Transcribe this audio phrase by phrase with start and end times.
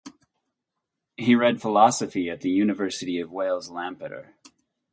[1.15, 4.33] He read philosophy at the University of Wales, Lampeter.